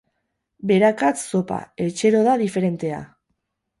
Berakatz 0.69 1.17
zopa, 1.33 1.59
etxero 1.85 2.23
da 2.29 2.35
diferentea. 2.43 3.03